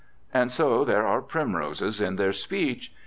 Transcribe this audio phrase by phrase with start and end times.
[0.33, 2.91] And so there are primroses in their speech.